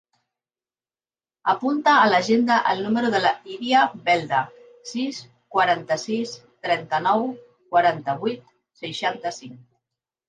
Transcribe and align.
Apunta 1.51 1.91
a 2.05 2.07
l'agenda 2.11 2.55
el 2.71 2.81
número 2.85 3.11
de 3.15 3.21
l'Iria 3.25 3.83
Belda: 4.07 4.39
sis, 4.93 5.19
quaranta-sis, 5.57 6.33
trenta-nou, 6.67 7.31
quaranta-vuit, 7.77 8.41
seixanta-cinc. 8.85 9.63